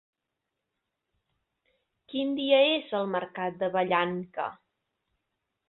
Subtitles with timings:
[2.13, 4.51] Quin dia és el mercat de Vallanca?